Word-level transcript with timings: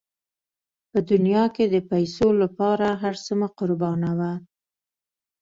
په 0.91 0.99
دنیا 1.11 1.45
کې 1.55 1.65
د 1.73 1.75
پیسو 1.89 2.27
لپاره 2.41 2.87
هر 3.01 3.15
څه 3.23 3.31
مه 3.39 3.47
قربانوه. 3.57 4.33